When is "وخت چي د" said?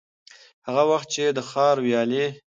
0.91-1.39